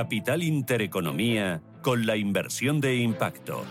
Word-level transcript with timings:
Capital 0.00 0.42
Intereconomía 0.42 1.60
con 1.82 2.06
la 2.06 2.16
inversión 2.16 2.80
de 2.80 2.96
impacto. 2.96 3.66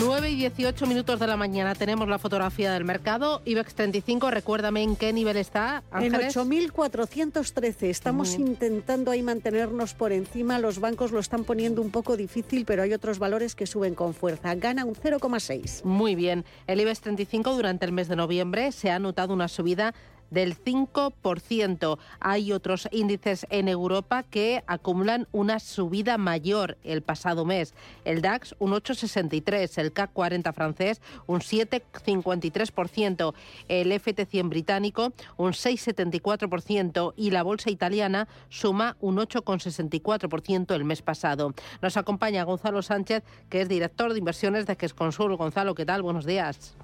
9 0.00 0.30
y 0.30 0.36
18 0.36 0.86
minutos 0.86 1.20
de 1.20 1.26
la 1.26 1.36
mañana 1.36 1.74
tenemos 1.74 2.08
la 2.08 2.18
fotografía 2.18 2.72
del 2.72 2.84
mercado. 2.84 3.42
IBEX 3.44 3.74
35, 3.74 4.30
recuérdame 4.30 4.82
en 4.82 4.96
qué 4.96 5.12
nivel 5.12 5.36
está. 5.36 5.82
Ángeles. 5.90 6.34
En 6.34 6.48
8.413. 6.50 7.82
Estamos 7.88 8.34
intentando 8.36 9.10
ahí 9.10 9.22
mantenernos 9.22 9.92
por 9.92 10.12
encima. 10.12 10.58
Los 10.58 10.80
bancos 10.80 11.12
lo 11.12 11.20
están 11.20 11.44
poniendo 11.44 11.82
un 11.82 11.90
poco 11.90 12.16
difícil, 12.16 12.64
pero 12.64 12.82
hay 12.82 12.94
otros 12.94 13.18
valores 13.18 13.54
que 13.54 13.66
suben 13.66 13.94
con 13.94 14.14
fuerza. 14.14 14.54
Gana 14.54 14.86
un 14.86 14.94
0,6. 14.94 15.84
Muy 15.84 16.14
bien. 16.14 16.46
El 16.66 16.80
IBEX 16.80 17.02
35 17.02 17.54
durante 17.54 17.84
el 17.84 17.92
mes 17.92 18.08
de 18.08 18.16
noviembre 18.16 18.72
se 18.72 18.90
ha 18.90 18.98
notado 18.98 19.34
una 19.34 19.48
subida 19.48 19.92
del 20.30 20.56
5%. 20.56 21.98
Hay 22.20 22.52
otros 22.52 22.88
índices 22.90 23.46
en 23.50 23.68
Europa 23.68 24.22
que 24.22 24.62
acumulan 24.66 25.26
una 25.32 25.60
subida 25.60 26.18
mayor 26.18 26.76
el 26.84 27.02
pasado 27.02 27.44
mes. 27.44 27.74
El 28.04 28.22
DAX 28.22 28.54
un 28.58 28.72
8,63, 28.72 29.78
el 29.78 29.92
CAC 29.92 30.12
40 30.12 30.52
francés 30.52 31.00
un 31.26 31.40
7,53%, 31.40 33.34
el 33.68 33.92
FT100 33.92 34.48
británico 34.48 35.12
un 35.36 35.52
6,74% 35.52 37.14
y 37.16 37.30
la 37.30 37.42
bolsa 37.42 37.70
italiana 37.70 38.28
suma 38.48 38.96
un 39.00 39.16
8,64% 39.16 40.74
el 40.74 40.84
mes 40.84 41.02
pasado. 41.02 41.54
Nos 41.82 41.96
acompaña 41.96 42.44
Gonzalo 42.44 42.82
Sánchez, 42.82 43.22
que 43.48 43.62
es 43.62 43.68
director 43.68 44.12
de 44.12 44.18
inversiones 44.18 44.66
de 44.66 44.76
Gesconsul. 44.76 45.36
Gonzalo, 45.36 45.74
¿qué 45.74 45.86
tal? 45.86 46.02
Buenos 46.02 46.26
días. 46.26 46.76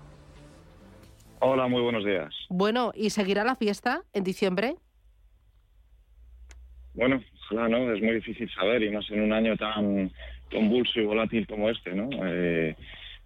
Hola, 1.46 1.66
muy 1.66 1.82
buenos 1.82 2.06
días. 2.06 2.34
Bueno, 2.48 2.90
¿y 2.94 3.10
seguirá 3.10 3.44
la 3.44 3.54
fiesta 3.54 4.00
en 4.14 4.24
diciembre? 4.24 4.76
Bueno, 6.94 7.20
no, 7.50 7.92
es 7.92 8.02
muy 8.02 8.14
difícil 8.14 8.50
saber 8.50 8.82
y 8.82 8.88
más 8.90 9.10
en 9.10 9.20
un 9.20 9.30
año 9.30 9.54
tan 9.58 10.10
convulso 10.50 11.00
y 11.00 11.04
volátil 11.04 11.46
como 11.46 11.68
este, 11.68 11.92
¿no? 11.92 12.08
Eh, 12.24 12.74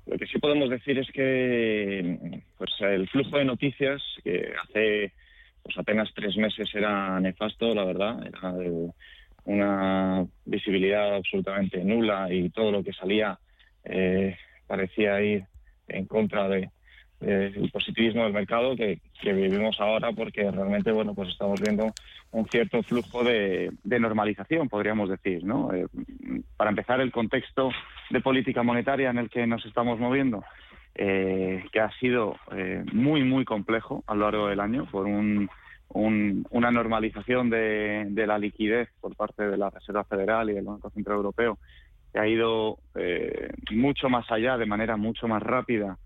lo 0.07 0.19
que 0.19 0.27
sí 0.27 0.41
podemos 0.41 0.69
decir 0.69 0.99
es 0.99 1.09
que 1.13 2.43
pues 2.57 2.73
el 2.81 3.09
flujo 3.09 3.39
de 3.39 3.45
noticias 3.45 4.03
que 4.25 4.53
hace 4.65 5.13
pues 5.63 5.79
apenas 5.79 6.13
tres 6.13 6.37
meses 6.37 6.69
era 6.75 7.21
nefasto, 7.21 7.73
la 7.73 7.85
verdad, 7.85 8.27
era 8.27 8.53
de 8.53 8.91
una 9.45 10.27
visibilidad 10.45 11.15
absolutamente 11.15 11.85
nula 11.85 12.27
y 12.33 12.51
todo 12.51 12.73
lo 12.73 12.83
que 12.83 12.93
salía 12.95 13.39
eh, 13.85 14.37
parecía 14.67 15.23
ir 15.23 15.45
en 15.87 16.07
contra 16.07 16.49
de, 16.49 16.69
eh, 17.21 17.53
el 17.57 17.69
positivismo 17.73 18.23
del 18.23 18.33
mercado 18.33 18.77
que, 18.77 19.01
vivimos 19.25 19.81
ahora 19.81 20.13
porque 20.13 20.49
realmente 20.53 20.93
bueno 20.93 21.15
pues 21.15 21.31
estamos 21.31 21.61
viendo 21.61 21.93
un 22.31 22.47
cierto 22.47 22.81
flujo 22.85 23.25
de, 23.25 23.73
normalización 23.83 24.69
podríamos 24.69 25.11
decir 25.11 25.43
no 25.43 25.75
eh, 25.75 25.87
para 26.57 26.71
empezar 26.71 27.01
el 27.01 27.11
contexto 27.11 27.71
de 28.11 28.21
política 28.21 28.63
monetaria 28.63 29.11
en 29.11 29.19
el 29.19 29.31
que 29.31 29.49
nos 29.49 29.67
estamos 29.67 29.99
moviendo 29.99 30.45
eh, 30.95 31.65
que 31.73 31.81
ha 31.81 31.91
sido 31.99 32.37
muy 32.93 33.25
muy 33.25 33.45
complejo 33.45 34.05
a 34.07 34.15
lo 34.15 34.31
largo 34.31 34.47
del 34.47 34.61
año 34.61 34.87
por 34.89 35.07
un, 35.07 35.51
una 35.89 36.71
normalización 36.71 37.51
de, 37.51 38.25
la 38.29 38.39
liquidez 38.39 38.89
por 39.01 39.17
parte 39.17 39.49
de 39.49 39.57
la 39.57 39.71
Reserva 39.71 40.05
Federal 40.05 40.51
y 40.51 40.55
del 40.55 40.65
Banco 40.65 40.89
Central 40.91 41.17
Europeo 41.17 41.59
que 42.13 42.21
ha 42.21 42.29
ido 42.29 42.79
mucho 43.73 44.09
más 44.09 44.31
allá 44.31 44.57
de 44.57 44.67
manera 44.67 44.97
mucho 44.97 45.27
más 45.27 45.43
rápida 45.43 45.99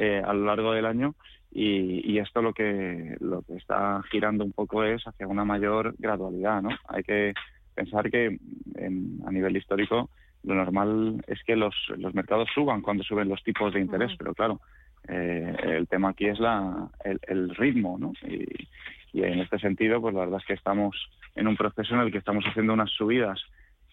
eh, 0.00 0.22
a 0.24 0.32
lo 0.32 0.46
largo 0.46 0.72
del 0.72 0.86
año 0.86 1.16
y, 1.50 2.18
esto 2.18 2.40
lo 2.40 2.52
que 2.52 3.16
lo 3.18 3.42
que 3.42 3.56
está 3.56 4.00
girando 4.12 4.44
un 4.44 4.52
poco 4.52 4.84
es 4.84 5.02
hacia 5.06 5.26
una 5.26 5.44
mayor 5.44 5.94
gradualidad, 5.98 6.62
¿no? 6.62 6.70
Hay 6.86 7.02
que 7.02 7.34
pensar 7.74 8.08
que 8.10 8.38
a 8.76 9.30
nivel 9.32 9.56
histórico 9.56 10.08
lo 10.44 10.54
normal 10.54 11.24
es 11.26 11.42
que 11.42 11.56
los, 11.56 11.74
los 11.96 12.14
mercados 12.14 12.48
suban 12.54 12.80
cuando 12.80 13.02
suben 13.02 13.28
los 13.28 13.42
tipos 13.42 13.74
de 13.74 13.80
interés, 13.80 14.12
pero 14.16 14.34
claro, 14.34 14.60
eh, 15.08 15.56
el 15.64 15.88
tema 15.88 16.10
aquí 16.10 16.26
es 16.26 16.38
la, 16.38 16.88
el, 17.02 17.54
ritmo, 17.56 17.98
¿no? 17.98 18.12
Y, 18.22 18.68
y, 19.12 19.24
en 19.24 19.40
este 19.40 19.58
sentido, 19.58 20.00
pues 20.00 20.14
la 20.14 20.20
verdad 20.20 20.38
es 20.40 20.46
que 20.46 20.54
estamos 20.54 20.96
en 21.34 21.48
un 21.48 21.56
proceso 21.56 21.94
en 21.94 22.02
el 22.02 22.12
que 22.12 22.18
estamos 22.18 22.44
haciendo 22.44 22.72
unas 22.72 22.90
subidas 22.90 23.40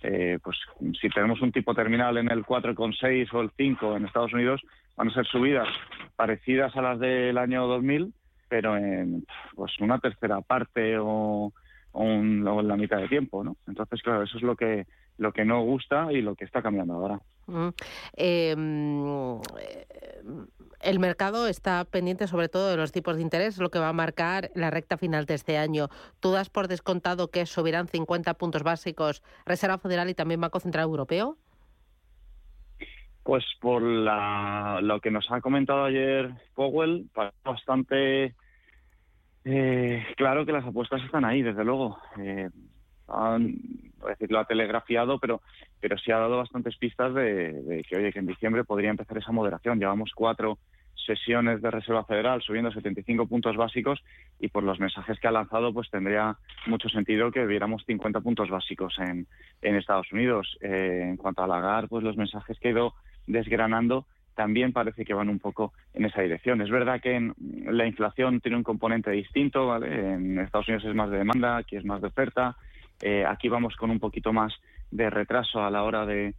eh, 0.07 0.39
pues 0.43 0.57
si 1.01 1.09
tenemos 1.09 1.41
un 1.41 1.51
tipo 1.51 1.73
terminal 1.73 2.17
en 2.17 2.31
el 2.31 2.45
4,6 2.45 3.33
o 3.33 3.41
el 3.41 3.51
5 3.57 3.97
en 3.97 4.05
Estados 4.05 4.33
Unidos, 4.33 4.61
van 4.95 5.09
a 5.09 5.13
ser 5.13 5.25
subidas 5.25 5.67
parecidas 6.15 6.75
a 6.75 6.81
las 6.81 6.99
del 6.99 7.37
año 7.39 7.65
2000, 7.65 8.13
pero 8.47 8.77
en 8.77 9.25
pues 9.55 9.79
una 9.79 9.97
tercera 9.97 10.41
parte 10.41 10.97
o, 10.99 11.51
en 11.95 12.43
la 12.43 12.75
mitad 12.77 12.97
de 12.97 13.07
tiempo, 13.07 13.43
¿no? 13.43 13.57
Entonces, 13.67 14.01
claro, 14.03 14.23
eso 14.23 14.37
es 14.37 14.43
lo 14.43 14.55
que 14.55 14.85
lo 15.17 15.31
que 15.31 15.45
no 15.45 15.61
gusta 15.61 16.11
y 16.11 16.21
lo 16.21 16.35
que 16.35 16.43
está 16.45 16.61
cambiando 16.61 16.95
ahora. 16.95 17.19
Mm. 17.47 17.69
Em, 18.17 19.39
el 20.85 20.99
mercado 20.99 21.47
está 21.47 21.83
pendiente 21.83 22.27
sobre 22.27 22.47
todo 22.47 22.69
de 22.69 22.77
los 22.77 22.91
tipos 22.91 23.15
de 23.15 23.23
interés, 23.23 23.57
lo 23.57 23.69
que 23.69 23.79
va 23.79 23.89
a 23.89 23.93
marcar 23.93 24.51
la 24.53 24.69
recta 24.69 24.97
final 24.97 25.25
de 25.25 25.33
este 25.33 25.57
año. 25.57 25.89
¿Tú 26.19 26.31
das 26.31 26.49
por 26.49 26.67
descontado 26.67 27.29
que 27.29 27.45
subirán 27.45 27.87
50 27.87 28.35
puntos 28.35 28.63
básicos 28.63 29.23
Reserva 29.45 29.79
Federal 29.79 30.09
y 30.09 30.13
también 30.13 30.39
Banco 30.39 30.59
Central 30.59 30.85
Europeo? 30.85 31.37
Pues 33.23 33.43
por 33.59 33.81
lo 33.81 34.99
que 35.01 35.09
nos 35.09 35.29
ha 35.31 35.41
comentado 35.41 35.85
ayer 35.85 36.31
Powell, 36.53 37.09
bastante 37.43 38.35
eh, 39.43 40.03
claro 40.17 40.45
que 40.45 40.51
las 40.51 40.65
apuestas 40.65 41.03
están 41.03 41.25
ahí, 41.25 41.41
desde 41.41 41.63
luego. 41.63 41.97
Eh, 42.19 42.49
han, 43.07 43.55
decir, 44.07 44.31
lo 44.31 44.39
ha 44.39 44.45
telegrafiado, 44.45 45.19
pero, 45.19 45.41
pero 45.79 45.97
sí 45.97 46.11
ha 46.11 46.17
dado 46.17 46.37
bastantes 46.37 46.75
pistas 46.77 47.13
de, 47.13 47.53
de, 47.53 47.83
que, 47.83 47.97
oye, 47.97 48.11
que 48.11 48.19
en 48.19 48.27
diciembre 48.27 48.63
podría 48.63 48.91
empezar 48.91 49.17
esa 49.17 49.31
moderación. 49.31 49.79
Llevamos 49.79 50.11
cuatro 50.15 50.59
sesiones 50.95 51.61
de 51.61 51.71
Reserva 51.71 52.05
Federal 52.05 52.41
subiendo 52.41 52.71
75 52.71 53.27
puntos 53.27 53.55
básicos 53.55 54.03
y 54.39 54.47
por 54.47 54.63
los 54.63 54.79
mensajes 54.79 55.19
que 55.19 55.27
ha 55.27 55.31
lanzado 55.31 55.73
pues 55.73 55.89
tendría 55.89 56.37
mucho 56.65 56.89
sentido 56.89 57.31
que 57.31 57.45
viéramos 57.45 57.83
50 57.85 58.21
puntos 58.21 58.49
básicos 58.49 58.97
en, 58.99 59.27
en 59.61 59.75
Estados 59.75 60.11
Unidos. 60.11 60.57
Eh, 60.61 61.01
en 61.03 61.17
cuanto 61.17 61.43
a 61.43 61.47
Lagar, 61.47 61.87
pues 61.87 62.03
los 62.03 62.17
mensajes 62.17 62.59
que 62.59 62.69
ha 62.69 62.71
ido 62.71 62.93
desgranando 63.27 64.05
también 64.35 64.73
parece 64.73 65.05
que 65.05 65.13
van 65.13 65.29
un 65.29 65.39
poco 65.39 65.73
en 65.93 66.05
esa 66.05 66.21
dirección. 66.21 66.61
Es 66.61 66.69
verdad 66.69 67.01
que 67.01 67.31
la 67.39 67.87
inflación 67.87 68.41
tiene 68.41 68.57
un 68.57 68.63
componente 68.63 69.09
distinto, 69.11 69.67
¿vale? 69.67 70.13
En 70.13 70.39
Estados 70.39 70.67
Unidos 70.67 70.85
es 70.85 70.93
más 70.93 71.09
de 71.09 71.17
demanda, 71.17 71.57
aquí 71.57 71.77
es 71.77 71.85
más 71.85 72.01
de 72.01 72.07
oferta. 72.07 72.57
Eh, 73.01 73.25
aquí 73.25 73.49
vamos 73.49 73.75
con 73.75 73.89
un 73.89 73.99
poquito 73.99 74.33
más 74.33 74.53
de 74.91 75.09
retraso 75.09 75.63
a 75.63 75.71
la 75.71 75.83
hora 75.83 76.05
de, 76.05 76.35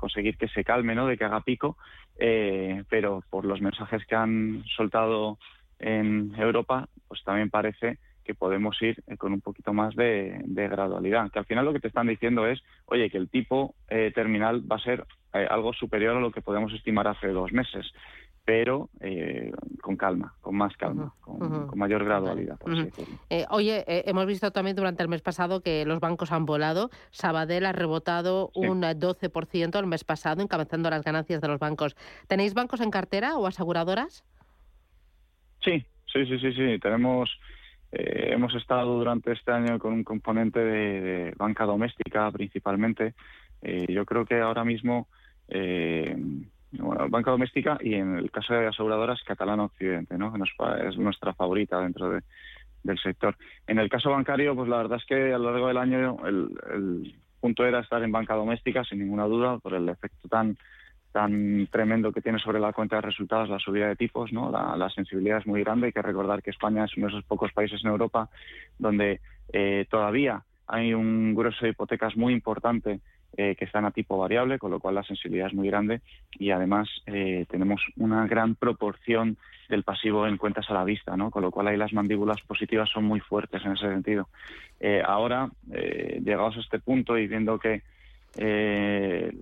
conseguir 0.00 0.38
que 0.38 0.48
se 0.48 0.64
calme, 0.64 0.94
¿no? 0.94 1.06
De 1.06 1.18
que 1.18 1.24
haga 1.24 1.42
pico. 1.42 1.76
Eh, 2.18 2.84
pero 2.88 3.22
por 3.30 3.44
los 3.44 3.60
mensajes 3.60 4.04
que 4.06 4.16
han 4.16 4.64
soltado 4.76 5.38
en 5.78 6.34
Europa, 6.36 6.88
pues 7.06 7.22
también 7.22 7.50
parece 7.50 7.98
que 8.24 8.34
podemos 8.34 8.80
ir 8.82 9.02
eh, 9.06 9.16
con 9.16 9.32
un 9.32 9.40
poquito 9.40 9.72
más 9.72 9.94
de, 9.94 10.42
gradualidad. 10.46 11.30
Que 11.30 11.38
al 11.38 11.44
final 11.44 11.66
lo 11.66 11.72
que 11.72 11.80
te 11.80 11.88
están 11.88 12.06
diciendo 12.06 12.46
es, 12.46 12.62
oye, 12.86 13.10
que 13.10 13.18
el 13.18 13.28
tipo 13.28 13.74
eh, 13.88 14.10
terminal 14.14 14.60
va 14.70 14.76
a 14.76 14.80
ser 14.80 15.04
algo 15.32 15.72
superior 15.72 16.16
a 16.16 16.20
lo 16.20 16.32
que 16.32 16.42
podemos 16.42 16.72
estimar 16.72 17.06
hace 17.06 17.28
dos 17.28 17.52
meses 17.52 17.92
pero 18.44 18.90
eh, 19.00 19.52
con 19.80 19.96
calma, 19.96 20.34
con 20.40 20.56
más 20.56 20.76
calma, 20.76 21.14
con, 21.20 21.70
mayor 21.78 22.04
gradualidad. 22.04 22.58
Eh, 23.28 23.44
oye, 23.50 23.84
eh, 23.86 24.04
hemos 24.06 24.26
visto 24.26 24.50
también 24.50 24.76
durante 24.76 25.02
el 25.02 25.08
mes 25.08 25.22
pasado 25.22 25.60
que 25.60 25.84
los 25.84 26.00
bancos 26.00 26.32
han 26.32 26.46
volado. 26.46 26.90
Sabadell 27.10 27.66
ha 27.66 27.72
rebotado 27.72 28.50
un 28.54 28.82
12% 28.82 29.78
el 29.78 29.86
mes 29.86 30.04
pasado, 30.04 30.42
encabezando 30.42 30.90
las 30.90 31.04
ganancias 31.04 31.40
de 31.40 31.48
los 31.48 31.58
bancos. 31.58 31.96
¿Tenéis 32.28 32.54
bancos 32.54 32.80
en 32.80 32.90
cartera 32.90 33.36
o 33.36 33.46
aseguradoras? 33.46 34.24
Sí, 35.62 35.84
sí, 36.12 36.26
sí, 36.26 36.38
sí, 36.38 36.52
sí. 36.52 36.78
Tenemos, 36.80 37.30
hemos 37.92 38.54
estado 38.54 38.96
durante 38.96 39.32
este 39.32 39.52
año 39.52 39.78
con 39.78 39.92
un 39.92 40.04
componente 40.04 40.60
de, 40.60 41.34
banca 41.36 41.64
doméstica 41.66 42.30
principalmente. 42.32 43.14
yo 43.62 44.04
creo 44.06 44.24
que 44.24 44.40
ahora 44.40 44.64
mismo 44.64 45.08
banca 46.72 47.30
doméstica 47.30 47.78
y 47.80 47.94
en 47.94 48.16
el 48.16 48.30
caso 48.30 48.54
de 48.54 48.66
aseguradoras 48.66 49.22
Catalana 49.24 49.64
Occidente, 49.64 50.16
¿no? 50.16 50.32
que 50.32 50.40
es 50.88 50.96
nuestra 50.96 51.34
favorita 51.34 51.80
dentro 51.80 52.10
de, 52.10 52.22
del 52.82 52.98
sector. 52.98 53.36
En 53.66 53.78
el 53.78 53.88
caso 53.88 54.10
bancario, 54.10 54.54
pues 54.54 54.68
la 54.68 54.78
verdad 54.78 54.98
es 54.98 55.04
que 55.04 55.32
a 55.32 55.38
lo 55.38 55.50
largo 55.50 55.68
del 55.68 55.78
año 55.78 56.16
el, 56.26 57.14
punto 57.40 57.64
era 57.64 57.80
estar 57.80 58.02
en 58.02 58.12
banca 58.12 58.34
doméstica, 58.34 58.84
sin 58.84 58.98
ninguna 58.98 59.24
duda, 59.24 59.58
por 59.58 59.74
el 59.74 59.88
efecto 59.88 60.28
tan 60.28 60.56
tan 61.12 61.66
tremendo 61.72 62.12
que 62.12 62.20
tiene 62.20 62.38
sobre 62.38 62.60
la 62.60 62.72
cuenta 62.72 62.96
de 62.96 63.02
resultados 63.02 63.48
la 63.48 63.58
subida 63.58 63.88
de 63.88 63.96
tipos, 63.96 64.32
¿no? 64.32 64.48
La, 64.50 64.88
sensibilidad 64.90 65.38
es 65.38 65.46
muy 65.46 65.64
grande. 65.64 65.86
Hay 65.86 65.92
que 65.92 66.02
recordar 66.02 66.40
que 66.40 66.50
España 66.50 66.84
es 66.84 66.96
uno 66.96 67.06
de 67.06 67.14
esos 67.14 67.24
pocos 67.24 67.50
países 67.52 67.80
en 67.82 67.90
Europa 67.90 68.28
donde 68.78 69.20
eh, 69.52 69.86
todavía 69.90 70.44
hay 70.68 70.94
un 70.94 71.34
grueso 71.34 71.64
de 71.64 71.70
hipotecas 71.70 72.16
muy 72.16 72.32
importante 72.32 73.00
que 73.36 73.64
están 73.64 73.84
a 73.84 73.90
tipo 73.90 74.18
variable, 74.18 74.58
con 74.58 74.70
lo 74.70 74.80
cual 74.80 74.96
la 74.96 75.02
sensibilidad 75.02 75.46
es 75.46 75.54
muy 75.54 75.68
grande 75.68 76.00
y 76.32 76.50
además 76.50 76.88
tenemos 77.48 77.80
una 77.96 78.26
gran 78.26 78.54
proporción 78.54 79.36
del 79.68 79.84
pasivo 79.84 80.26
en 80.26 80.36
cuentas 80.36 80.68
a 80.68 80.74
la 80.74 80.84
vista, 80.84 81.16
¿no? 81.16 81.30
Con 81.30 81.42
lo 81.42 81.50
cual 81.50 81.68
ahí 81.68 81.76
las 81.76 81.92
mandíbulas 81.92 82.40
positivas 82.42 82.90
son 82.90 83.04
muy 83.04 83.20
fuertes 83.20 83.64
en 83.64 83.72
ese 83.72 83.88
sentido. 83.88 84.28
ahora, 85.06 85.48
llegados 85.68 86.56
a 86.56 86.60
este 86.60 86.80
punto 86.80 87.16
y 87.16 87.28
viendo 87.28 87.58
que 87.58 87.82
el, 88.36 89.32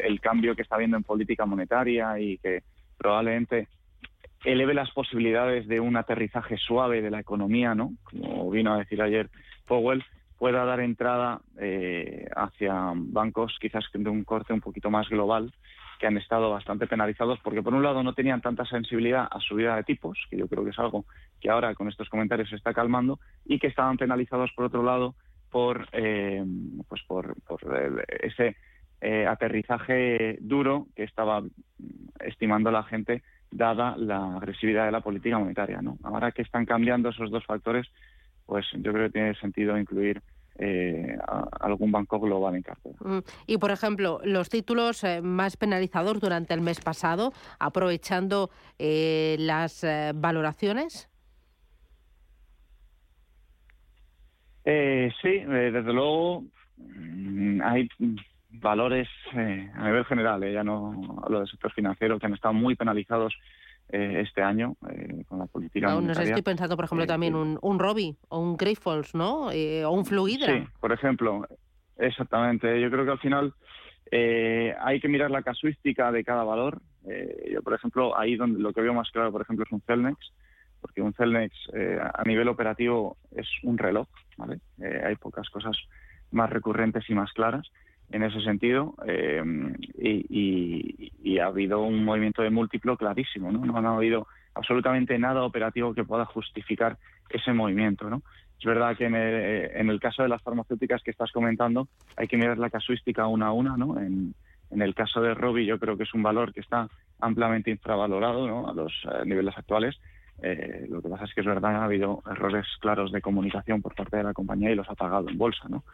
el, 0.00 0.20
cambio 0.20 0.54
que 0.56 0.62
está 0.62 0.76
habiendo 0.76 0.96
en 0.96 1.02
política 1.02 1.44
monetaria 1.44 2.18
y 2.18 2.38
que 2.38 2.62
probablemente 2.96 3.68
eleve 4.44 4.74
las 4.74 4.90
posibilidades 4.90 5.66
de 5.66 5.80
un 5.80 5.96
aterrizaje 5.96 6.56
suave 6.58 7.02
de 7.02 7.10
la 7.10 7.20
economía, 7.20 7.74
¿no? 7.74 7.92
Como 8.04 8.50
vino 8.50 8.74
a 8.74 8.78
decir 8.78 9.00
ayer 9.02 9.30
Powell, 9.66 10.04
pueda 10.44 10.66
dar 10.66 10.80
entrada 10.80 11.40
eh, 11.58 12.28
hacia 12.36 12.92
bancos 12.94 13.56
quizás 13.58 13.82
de 13.94 14.10
un 14.10 14.24
corte 14.24 14.52
un 14.52 14.60
poquito 14.60 14.90
más 14.90 15.08
global 15.08 15.54
que 15.98 16.06
han 16.06 16.18
estado 16.18 16.50
bastante 16.50 16.86
penalizados 16.86 17.38
porque 17.42 17.62
por 17.62 17.72
un 17.72 17.82
lado 17.82 18.02
no 18.02 18.12
tenían 18.12 18.42
tanta 18.42 18.66
sensibilidad 18.66 19.26
a 19.30 19.40
subida 19.40 19.74
de 19.74 19.84
tipos, 19.84 20.18
que 20.28 20.36
yo 20.36 20.46
creo 20.46 20.62
que 20.62 20.72
es 20.72 20.78
algo 20.78 21.06
que 21.40 21.48
ahora 21.48 21.74
con 21.74 21.88
estos 21.88 22.10
comentarios 22.10 22.50
se 22.50 22.56
está 22.56 22.74
calmando, 22.74 23.20
y 23.46 23.58
que 23.58 23.68
estaban 23.68 23.96
penalizados 23.96 24.52
por 24.54 24.66
otro 24.66 24.82
lado 24.82 25.14
por 25.50 25.88
eh, 25.92 26.44
pues 26.88 27.00
por, 27.08 27.34
ese 28.20 28.54
eh, 29.00 29.26
aterrizaje 29.26 30.36
duro 30.42 30.88
que 30.94 31.04
estaba 31.04 31.42
estimando 32.20 32.70
la 32.70 32.82
gente 32.82 33.22
dada 33.50 33.96
la 33.96 34.36
agresividad 34.36 34.84
de 34.84 34.92
la 34.92 35.00
política 35.00 35.38
monetaria. 35.38 35.80
¿no? 35.80 35.96
Ahora 36.02 36.32
que 36.32 36.42
están 36.42 36.66
cambiando 36.66 37.08
esos 37.08 37.30
dos 37.30 37.46
factores, 37.46 37.86
pues 38.44 38.66
yo 38.74 38.92
creo 38.92 39.06
que 39.06 39.12
tiene 39.12 39.34
sentido 39.36 39.78
incluir 39.78 40.20
eh, 40.58 41.16
algún 41.60 41.90
banco 41.92 42.20
global 42.20 42.54
en 42.54 42.62
cartera. 42.62 42.96
Mm. 43.00 43.18
Y, 43.46 43.58
por 43.58 43.70
ejemplo, 43.70 44.20
los 44.24 44.48
títulos 44.48 45.04
eh, 45.04 45.20
más 45.22 45.56
penalizados 45.56 46.20
durante 46.20 46.54
el 46.54 46.60
mes 46.60 46.80
pasado, 46.80 47.32
aprovechando 47.58 48.50
eh, 48.78 49.36
las 49.38 49.84
valoraciones. 50.14 51.08
sí, 54.64 55.40
desde 55.44 55.92
luego 55.92 56.44
mm, 56.78 57.60
hay 57.62 57.88
valores 58.60 59.08
eh, 59.34 59.70
a 59.74 59.84
nivel 59.86 60.04
general, 60.04 60.42
eh, 60.42 60.52
ya 60.52 60.64
no 60.64 61.20
hablo 61.22 61.40
del 61.40 61.48
sector 61.48 61.72
financiero, 61.72 62.18
que 62.18 62.26
han 62.26 62.34
estado 62.34 62.54
muy 62.54 62.76
penalizados 62.76 63.34
eh, 63.90 64.22
este 64.22 64.42
año 64.42 64.76
con 65.28 65.38
la 65.38 65.46
política 65.46 65.88
no, 65.88 66.00
No 66.00 66.14
sé, 66.14 66.24
estoy 66.24 66.42
pensando, 66.42 66.76
por 66.76 66.86
ejemplo, 66.86 67.06
también 67.06 67.34
un, 67.34 67.58
un 67.62 67.78
Robbie 67.78 68.16
o 68.28 68.40
un 68.40 68.56
Grifols, 68.56 69.14
¿no? 69.14 69.48
o 69.48 69.90
un 69.90 70.04
Fluidra. 70.04 70.52
Sí, 70.52 70.66
por 70.80 70.92
ejemplo, 70.92 71.46
exactamente. 71.96 72.80
Yo 72.80 72.90
creo 72.90 73.04
que 73.04 73.10
al 73.12 73.18
final 73.18 73.54
hay 74.80 75.00
que 75.00 75.08
mirar 75.08 75.30
la 75.30 75.42
casuística 75.42 76.10
de 76.12 76.24
cada 76.24 76.44
valor. 76.44 76.80
yo, 77.50 77.62
por 77.62 77.74
ejemplo, 77.74 78.18
ahí 78.18 78.36
donde 78.36 78.60
lo 78.60 78.72
que 78.72 78.80
veo 78.80 78.94
más 78.94 79.10
claro, 79.10 79.32
por 79.32 79.42
ejemplo, 79.42 79.64
es 79.64 79.72
un 79.72 79.82
Celnex, 79.82 80.18
porque 80.80 81.02
un 81.02 81.14
Celnex 81.14 81.54
a 82.14 82.22
nivel 82.24 82.48
operativo 82.48 83.16
es 83.36 83.48
un 83.62 83.78
reloj, 83.78 84.08
¿vale? 84.36 84.60
hay 85.04 85.16
pocas 85.16 85.48
cosas 85.50 85.76
más 86.30 86.50
recurrentes 86.50 87.08
y 87.08 87.14
más 87.14 87.32
claras 87.32 87.70
en 88.14 88.22
ese 88.22 88.40
sentido 88.42 88.94
eh, 89.06 89.42
y, 89.98 91.38
ha 91.40 91.46
habido 91.46 91.82
un 91.82 92.04
movimiento 92.04 92.42
de 92.42 92.50
múltiplo 92.50 92.96
clarísimo, 92.96 93.50
¿no? 93.50 93.66
No 93.66 93.76
ha 93.76 93.96
habido 93.96 94.28
absolutamente 94.54 95.18
nada 95.18 95.42
operativo 95.42 95.92
que 95.94 96.04
pueda 96.04 96.24
justificar 96.24 96.96
ese 97.28 97.52
movimiento, 97.52 98.08
¿no? 98.08 98.22
Es 98.58 98.64
verdad 98.64 98.96
que 98.96 99.06
en 99.06 99.90
el, 99.90 100.00
caso 100.00 100.22
de 100.22 100.28
las 100.28 100.40
farmacéuticas 100.42 101.02
que 101.02 101.10
estás 101.10 101.32
comentando 101.32 101.88
hay 102.16 102.28
que 102.28 102.36
mirar 102.36 102.56
la 102.58 102.70
casuística 102.70 103.26
una 103.26 103.48
a 103.48 103.52
una, 103.52 103.76
¿no? 103.76 103.98
En, 103.98 104.34
el 104.70 104.94
caso 104.94 105.20
de 105.20 105.34
Robi 105.34 105.66
yo 105.66 105.78
creo 105.78 105.96
que 105.96 106.04
es 106.04 106.14
un 106.14 106.22
valor 106.22 106.52
que 106.52 106.60
está 106.60 106.88
ampliamente 107.20 107.70
infravalorado 107.70 108.46
¿no? 108.46 108.68
a 108.68 108.74
los 108.74 108.92
eh, 109.04 109.24
niveles 109.24 109.56
actuales. 109.56 109.96
Eh, 110.42 110.86
lo 110.88 111.00
que 111.00 111.08
pasa 111.08 111.24
es 111.24 111.34
que 111.34 111.42
es 111.42 111.46
verdad, 111.46 111.76
ha 111.76 111.84
habido 111.84 112.22
errores 112.28 112.66
claros 112.80 113.12
de 113.12 113.20
comunicación 113.20 113.82
por 113.82 113.94
parte 113.94 114.16
de 114.16 114.24
la 114.24 114.32
compañía 114.32 114.72
y 114.72 114.74
los 114.74 114.88
ha 114.88 114.94
pagado 114.94 115.28
en 115.28 115.38
bolsa, 115.38 115.68
¿no? 115.68 115.84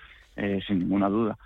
sin 0.67 0.79
ninguna 0.79 1.09
duda. 1.11 1.37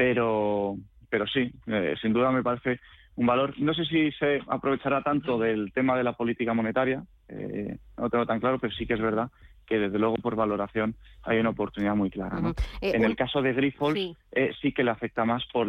Pero, 0.00 0.76
pero 1.10 1.26
sí, 1.26 1.52
eh, 1.66 1.94
sin 2.00 2.14
duda 2.14 2.32
me 2.32 2.42
parece 2.42 2.80
un 3.16 3.26
valor. 3.26 3.52
No 3.60 3.74
sé 3.74 3.84
si 3.84 4.10
se 4.12 4.40
aprovechará 4.48 5.02
tanto 5.02 5.38
del 5.38 5.74
tema 5.74 5.94
de 5.94 6.04
la 6.04 6.14
política 6.14 6.54
monetaria, 6.54 7.04
eh, 7.28 7.76
no 7.98 8.08
tengo 8.08 8.24
tan 8.24 8.40
claro, 8.40 8.58
pero 8.58 8.72
sí 8.72 8.86
que 8.86 8.94
es 8.94 9.00
verdad 9.00 9.28
que 9.70 9.78
desde 9.78 10.00
luego 10.00 10.16
por 10.16 10.34
valoración 10.34 10.96
hay 11.22 11.38
una 11.38 11.50
oportunidad 11.50 11.94
muy 11.94 12.10
clara. 12.10 12.40
Eh, 12.80 12.90
en 12.92 13.04
el 13.04 13.14
caso 13.14 13.40
de 13.40 13.52
Grifols 13.52 14.16
eh, 14.32 14.50
sí. 14.60 14.72
que 14.72 14.82
le 14.82 14.90
afecta 14.90 15.24
más 15.24 15.44
por 15.52 15.68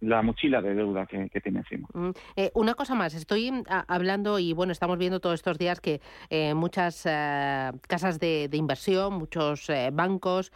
la 0.00 0.22
mochila 0.22 0.62
de 0.62 0.74
deuda 0.74 1.04
que, 1.04 1.28
tiene 1.42 1.58
encima. 1.58 1.88
Eh, 2.36 2.50
una 2.54 2.74
cosa 2.74 2.94
más, 2.94 3.12
estoy 3.12 3.52
hablando 3.86 4.38
y 4.38 4.54
bueno, 4.54 4.72
estamos 4.72 4.96
viendo 4.96 5.20
todos 5.20 5.34
estos 5.34 5.58
días 5.58 5.80
que 5.80 6.00
muchas 6.54 7.02
casas 7.02 8.18
de, 8.18 8.48
inversión, 8.52 9.12
muchos 9.12 9.70
bancos, 9.92 10.50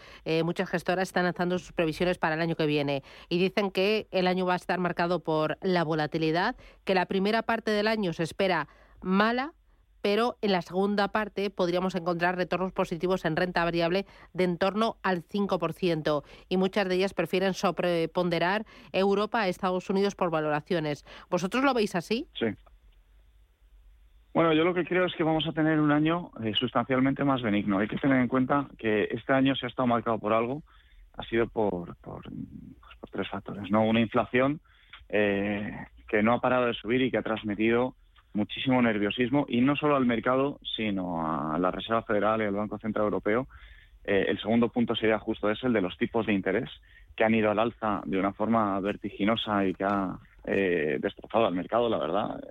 muchas 0.44 0.70
gestoras 0.70 1.10
están 1.10 1.24
lanzando 1.24 1.58
sus 1.58 1.72
previsiones 1.72 2.16
para 2.16 2.36
el 2.36 2.40
año 2.40 2.56
que 2.56 2.64
viene 2.64 3.02
y 3.28 3.38
dicen 3.38 3.70
que 3.70 4.08
el 4.12 4.26
año 4.28 4.46
va 4.46 4.54
a 4.54 4.56
estar 4.56 4.78
marcado 4.78 5.20
por 5.20 5.58
la 5.60 5.84
volatilidad, 5.84 6.56
que 6.84 6.94
la 6.94 7.04
primera 7.04 7.42
parte 7.42 7.70
del 7.70 7.86
año 7.86 8.14
se 8.14 8.22
espera 8.22 8.66
mala 9.02 9.52
pero 10.02 10.36
en 10.42 10.52
la 10.52 10.60
segunda 10.60 11.08
parte 11.08 11.48
podríamos 11.48 11.94
encontrar 11.94 12.36
retornos 12.36 12.72
positivos 12.72 13.24
en 13.24 13.36
renta 13.36 13.64
variable 13.64 14.04
de 14.34 14.44
en 14.44 14.58
torno 14.58 14.96
al 15.02 15.22
5% 15.22 16.24
y 16.48 16.56
muchas 16.56 16.88
de 16.88 16.96
ellas 16.96 17.14
prefieren 17.14 17.54
sobreponderar 17.54 18.66
Europa 18.92 19.40
a 19.40 19.48
Estados 19.48 19.88
Unidos 19.88 20.14
por 20.14 20.30
valoraciones. 20.30 21.04
¿Vosotros 21.30 21.64
lo 21.64 21.72
veis 21.72 21.94
así? 21.94 22.26
Sí. 22.34 22.46
Bueno, 24.34 24.54
yo 24.54 24.64
lo 24.64 24.74
que 24.74 24.84
creo 24.84 25.06
es 25.06 25.14
que 25.14 25.24
vamos 25.24 25.46
a 25.46 25.52
tener 25.52 25.78
un 25.78 25.92
año 25.92 26.30
eh, 26.42 26.52
sustancialmente 26.58 27.22
más 27.22 27.42
benigno. 27.42 27.78
Hay 27.78 27.88
que 27.88 27.98
tener 27.98 28.18
en 28.18 28.28
cuenta 28.28 28.66
que 28.78 29.04
este 29.10 29.32
año 29.32 29.54
se 29.54 29.66
ha 29.66 29.68
estado 29.68 29.86
marcado 29.86 30.18
por 30.18 30.32
algo, 30.32 30.62
ha 31.16 31.22
sido 31.24 31.46
por, 31.48 31.96
por, 31.96 32.22
pues, 32.22 33.10
tres 33.12 33.28
factores. 33.28 33.70
¿no? 33.70 33.84
Una 33.84 34.00
inflación 34.00 34.60
eh, 35.10 35.86
que 36.08 36.22
no 36.22 36.32
ha 36.32 36.40
parado 36.40 36.66
de 36.66 36.74
subir 36.74 37.02
y 37.02 37.10
que 37.10 37.18
ha 37.18 37.22
transmitido 37.22 37.94
muchísimo 38.34 38.80
nerviosismo 38.80 39.46
y 39.48 39.60
no 39.60 39.76
solo 39.76 39.96
al 39.96 40.06
mercado, 40.06 40.58
sino 40.76 41.26
a 41.26 41.58
la 41.58 41.70
Reserva 41.70 42.02
Federal 42.02 42.40
y 42.40 42.44
al 42.44 42.54
Banco 42.54 42.78
Central 42.78 43.04
Europeo. 43.04 43.48
Eh, 44.04 44.26
el 44.28 44.40
segundo 44.40 44.68
punto 44.68 44.94
sería 44.94 45.18
justo 45.18 45.50
ese, 45.50 45.66
el 45.66 45.72
de 45.72 45.80
los 45.80 45.96
tipos 45.96 46.26
de 46.26 46.32
interés, 46.32 46.70
que 47.16 47.24
han 47.24 47.34
ido 47.34 47.50
al 47.50 47.58
alza 47.58 48.02
de 48.04 48.18
una 48.18 48.32
forma 48.32 48.78
vertiginosa 48.80 49.66
y 49.66 49.74
que 49.74 49.84
ha 49.84 50.18
eh, 50.44 50.98
destrozado 51.00 51.46
al 51.46 51.54
mercado, 51.54 51.88
la 51.88 51.98
verdad, 51.98 52.42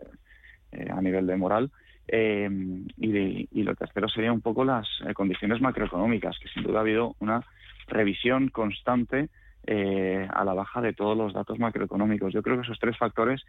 eh, 0.71 0.87
a 0.89 1.01
nivel 1.01 1.27
de 1.27 1.37
moral. 1.37 1.71
Y, 2.07 3.47
y, 3.49 3.63
lo 3.63 3.73
tercero 3.75 4.09
sería 4.09 4.33
un 4.33 4.41
poco 4.41 4.65
las 4.65 4.87
condiciones 5.13 5.61
macroeconómicas, 5.61 6.37
que 6.39 6.49
sin 6.49 6.63
duda 6.63 6.79
ha 6.79 6.81
habido 6.81 7.15
una 7.19 7.41
revisión 7.87 8.49
constante 8.49 9.29
a 9.67 10.43
la 10.43 10.53
baja 10.53 10.81
de 10.81 10.93
todos 10.93 11.15
los 11.15 11.33
datos 11.33 11.59
macroeconómicos. 11.59 12.33
Yo 12.33 12.41
creo 12.41 12.57
que 12.57 12.63
esos 12.63 12.79
tres 12.79 12.97
factores 12.97 13.43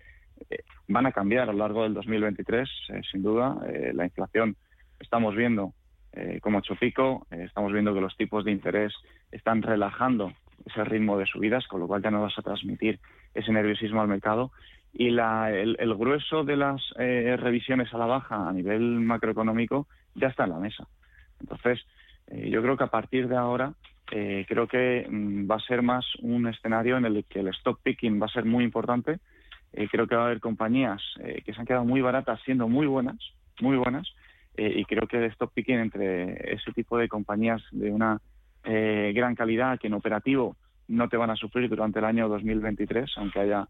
eh, 0.50 0.62
van 0.88 1.06
a 1.06 1.12
cambiar 1.12 1.48
a 1.48 1.52
lo 1.52 1.58
largo 1.58 1.82
del 1.82 1.94
2023, 1.94 2.68
eh, 2.88 3.00
sin 3.10 3.22
duda. 3.22 3.58
Eh, 3.66 3.92
la 3.94 4.04
inflación 4.04 4.56
estamos 5.00 5.34
viendo 5.34 5.74
como 6.42 6.58
hecho 6.58 6.76
pico, 6.76 7.26
estamos 7.30 7.72
viendo 7.72 7.94
que 7.94 8.02
los 8.02 8.14
tipos 8.18 8.44
de 8.44 8.50
interés 8.50 8.92
están 9.30 9.62
relajando 9.62 10.34
ese 10.66 10.84
ritmo 10.84 11.16
de 11.16 11.24
subidas, 11.24 11.66
con 11.66 11.80
lo 11.80 11.88
cual 11.88 12.02
ya 12.02 12.10
no 12.10 12.20
vas 12.20 12.38
a 12.38 12.42
transmitir 12.42 13.00
ese 13.32 13.50
nerviosismo 13.50 14.02
al 14.02 14.08
mercado. 14.08 14.52
Y 14.92 15.06
el, 15.06 15.94
grueso 15.96 16.44
de 16.44 16.56
las 16.56 16.82
revisiones 16.96 17.94
a 17.94 17.96
la 17.96 18.04
baja 18.04 18.46
a 18.46 18.52
nivel 18.52 18.82
macroeconómico 19.00 19.86
ya 20.14 20.28
está 20.28 20.44
en 20.44 20.50
la 20.50 20.58
mesa. 20.58 20.86
Entonces, 21.40 21.80
yo 22.30 22.60
creo 22.60 22.76
que 22.76 22.84
a 22.84 22.88
partir 22.88 23.26
de 23.26 23.36
ahora 23.38 23.72
creo 24.46 24.66
que 24.66 25.06
mm, 25.08 25.50
va 25.50 25.56
a 25.56 25.60
ser 25.60 25.80
más 25.80 26.04
un 26.20 26.46
escenario 26.46 26.98
en 26.98 27.06
el 27.06 27.24
que 27.24 27.40
el 27.40 27.48
stock 27.48 27.80
picking 27.82 28.20
va 28.20 28.26
a 28.26 28.32
ser 28.32 28.44
muy 28.44 28.62
importante. 28.64 29.18
Eh, 29.72 29.88
creo 29.90 30.06
que 30.06 30.14
va 30.14 30.22
a 30.22 30.26
haber 30.26 30.40
compañías 30.40 31.00
eh, 31.20 31.42
que 31.44 31.54
se 31.54 31.60
han 31.60 31.66
quedado 31.66 31.84
muy 31.84 32.02
baratas 32.02 32.40
siendo 32.44 32.68
muy 32.68 32.86
buenas, 32.86 33.16
muy 33.60 33.76
buenas, 33.76 34.06
eh, 34.56 34.72
y 34.76 34.84
creo 34.84 35.06
que 35.06 35.16
el 35.16 35.24
stop 35.32 35.52
picking 35.54 35.78
entre 35.78 36.54
ese 36.54 36.72
tipo 36.72 36.98
de 36.98 37.08
compañías 37.08 37.62
de 37.70 37.90
una 37.90 38.20
gran 38.64 39.34
calidad 39.34 39.80
que 39.80 39.88
en 39.88 39.94
operativo 39.94 40.56
no 40.86 41.08
te 41.08 41.16
van 41.16 41.30
a 41.30 41.34
sufrir 41.34 41.68
durante 41.68 41.98
el 41.98 42.04
año 42.04 42.28
2023, 42.28 43.10
aunque 43.16 43.40
haya 43.40 43.66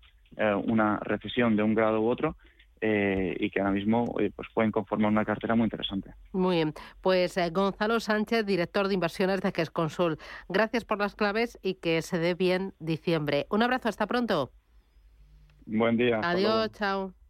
una 0.66 0.98
recesión 0.98 1.56
de 1.56 1.62
un 1.62 1.74
grado 1.74 2.02
u 2.02 2.08
otro, 2.10 2.36
y 2.82 3.50
que 3.50 3.60
ahora 3.60 3.72
mismo 3.72 4.14
pues 4.34 4.48
pueden 4.52 4.72
conformar 4.72 5.10
una 5.10 5.24
cartera 5.24 5.54
muy 5.54 5.64
interesante. 5.64 6.14
Muy 6.32 6.56
bien, 6.56 6.74
pues 7.00 7.38
Gonzalo 7.52 8.00
Sánchez, 8.00 8.44
director 8.44 8.88
de 8.88 8.94
inversiones 8.94 9.40
de 9.40 9.52
Consul. 9.72 10.18
Gracias 10.48 10.84
por 10.84 10.98
las 10.98 11.14
claves 11.14 11.58
y 11.62 11.74
que 11.74 12.02
se 12.02 12.18
dé 12.18 12.34
bien 12.34 12.74
diciembre. 12.80 13.46
Un 13.50 13.62
abrazo, 13.62 13.88
hasta 13.88 14.06
pronto. 14.06 14.50
Buen 15.66 15.96
día. 15.96 16.20
Adiós, 16.22 16.72
chao. 16.72 17.14